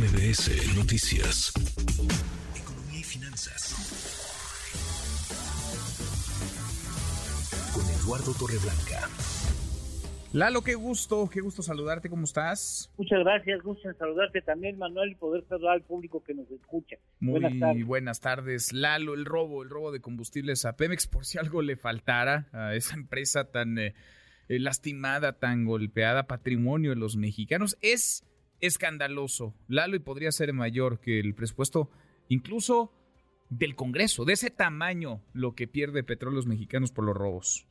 [0.00, 1.52] MBS Noticias.
[2.56, 3.74] Economía y finanzas.
[7.74, 9.10] Con Eduardo Torreblanca.
[10.32, 12.90] Lalo, qué gusto, qué gusto saludarte, ¿cómo estás?
[12.96, 16.96] Muchas gracias, gusto en saludarte también, Manuel, y poder saludar al público que nos escucha.
[17.18, 17.84] Muy buenas tardes.
[17.84, 18.72] buenas tardes.
[18.72, 22.74] Lalo, el robo, el robo de combustibles a Pemex, por si algo le faltara a
[22.74, 23.92] esa empresa tan eh,
[24.48, 28.24] eh, lastimada, tan golpeada, patrimonio de los mexicanos, es
[28.60, 29.54] escandaloso.
[29.68, 31.90] Lalo, y podría ser mayor que el presupuesto,
[32.28, 32.92] incluso
[33.48, 37.66] del Congreso, de ese tamaño, lo que pierde petróleos mexicanos por los robos.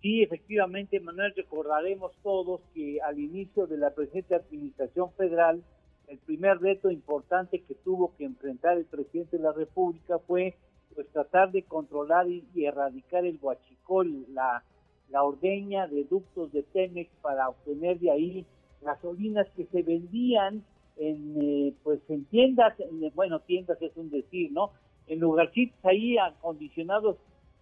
[0.00, 5.64] Sí, efectivamente, Manuel, recordaremos todos que al inicio de la presente administración federal,
[6.08, 10.56] el primer reto importante que tuvo que enfrentar el presidente de la República fue
[10.94, 14.62] pues tratar de controlar y, erradicar el huachicol, la,
[15.08, 18.46] la ordeña de ductos de Temex para obtener de ahí
[18.84, 20.62] gasolinas que se vendían
[20.96, 22.74] en eh, pues en tiendas,
[23.14, 24.70] bueno, tiendas es un decir, ¿no?
[25.06, 27.16] En lugarcitos ahí acondicionados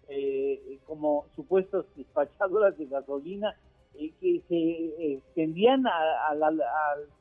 [0.07, 3.55] eh, como supuestos despachadoras de gasolina
[3.95, 6.51] eh, que se extendían a, la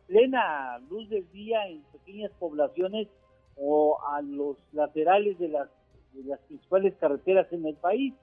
[0.06, 3.08] plena luz del día en pequeñas poblaciones
[3.56, 5.68] o a los laterales de las,
[6.12, 8.14] de las principales carreteras en el país.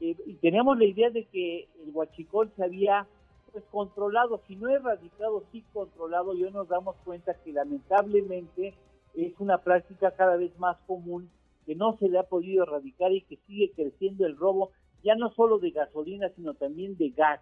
[0.00, 3.06] y teníamos la idea de que el huachicol se había
[3.52, 8.74] pues controlado, si no erradicado, sí controlado, y nos damos cuenta que lamentablemente
[9.14, 11.28] es una práctica cada vez más común
[11.66, 14.70] que no se le ha podido erradicar y que sigue creciendo el robo,
[15.04, 17.40] ya no solo de gasolina, sino también de gas.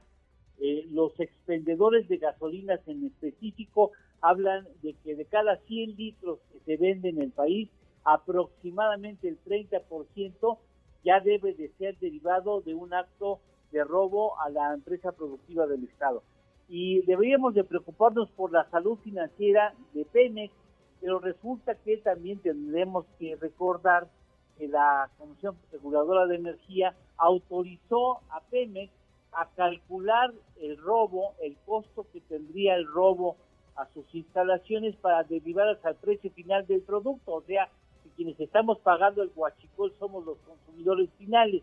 [0.59, 6.61] Eh, los expendedores de gasolinas en específico hablan de que de cada 100 litros que
[6.61, 7.71] se venden en el país,
[8.05, 10.59] aproximadamente el 30%
[11.05, 13.41] ya debe de ser derivado de un acto
[13.73, 16.23] de robo a la empresa productiva del Estado.
[16.69, 20.55] Y deberíamos de preocuparnos por la salud financiera de Pemex,
[21.01, 24.09] pero resulta que también tendremos que recordar
[24.59, 28.93] que la Comisión Reguladora de Energía autorizó a Pemex
[29.33, 33.37] a calcular el robo, el costo que tendría el robo
[33.77, 37.35] a sus instalaciones para derivar al precio final del producto.
[37.35, 37.69] O sea,
[38.03, 41.63] que quienes estamos pagando el guachicol somos los consumidores finales.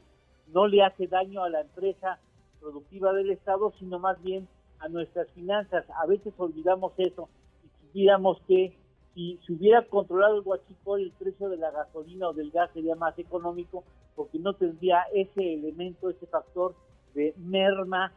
[0.53, 2.19] No le hace daño a la empresa
[2.59, 4.47] productiva del Estado, sino más bien
[4.79, 5.85] a nuestras finanzas.
[6.01, 7.29] A veces olvidamos eso
[7.63, 8.73] y quisiéramos que
[9.13, 12.95] si se hubiera controlado el huachicol, el precio de la gasolina o del gas sería
[12.95, 13.83] más económico
[14.15, 16.75] porque no tendría ese elemento, ese factor
[17.13, 18.13] de merma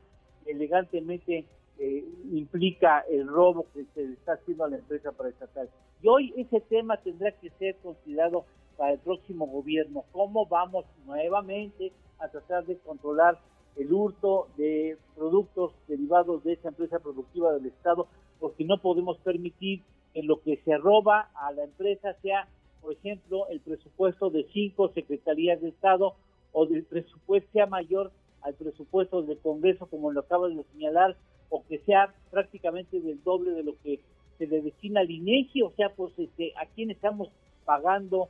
[0.46, 1.46] elegantemente
[1.78, 5.70] eh, implica el robo que se está haciendo a la empresa para estatal.
[6.02, 8.44] Y hoy ese tema tendrá que ser considerado
[8.76, 10.04] para el próximo gobierno.
[10.12, 13.38] ¿Cómo vamos nuevamente a tratar de controlar
[13.76, 18.06] el hurto de productos derivados de esa empresa productiva del Estado?
[18.38, 19.82] Porque no podemos permitir
[20.14, 22.48] en lo que se roba a la empresa sea,
[22.80, 26.14] por ejemplo, el presupuesto de cinco secretarías de Estado
[26.52, 28.10] o del presupuesto sea mayor
[28.42, 31.16] al presupuesto del Congreso, como lo acabas de señalar,
[31.50, 34.00] o que sea prácticamente del doble de lo que
[34.38, 37.28] se le destina al INEGI, o sea, pues este, a quién estamos
[37.64, 38.28] pagando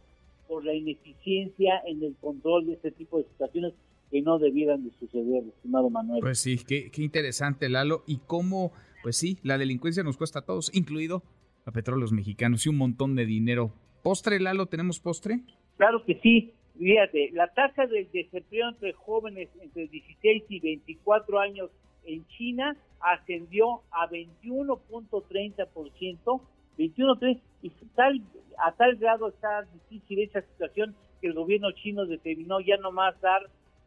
[0.51, 3.73] por la ineficiencia en el control de este tipo de situaciones
[4.11, 6.19] que no debieran de suceder, estimado Manuel.
[6.21, 8.73] Pues sí, qué, qué interesante, Lalo, y cómo,
[9.05, 11.23] pues sí, la delincuencia nos cuesta a todos, incluido
[11.67, 13.73] a petróleos mexicanos y un montón de dinero.
[14.03, 14.67] ¿Postre, Lalo?
[14.67, 15.39] ¿Tenemos postre?
[15.77, 16.53] Claro que sí.
[16.77, 21.71] Fíjate, la tasa de desempleo entre jóvenes entre 16 y 24 años
[22.07, 26.41] en China ascendió a 21.30%,
[26.81, 28.23] 21.30%, y tal,
[28.65, 33.21] a tal grado está difícil esa situación que el gobierno chino determinó ya no más
[33.21, 33.43] dar,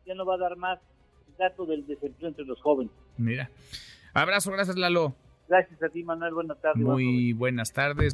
[0.06, 0.80] ya no va a dar más
[1.38, 2.94] datos del desempleo entre los jóvenes.
[3.18, 3.50] Mira.
[4.14, 5.16] Abrazo, gracias Lalo.
[5.48, 6.34] Gracias a ti, Manuel.
[6.34, 6.84] Buenas tardes.
[6.84, 8.14] Muy buenas tardes.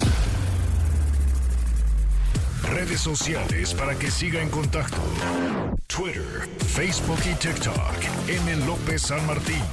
[2.64, 4.98] Redes sociales para que siga en contacto:
[5.88, 8.30] Twitter, Facebook y TikTok.
[8.30, 8.66] M.
[8.66, 9.64] López San Martín.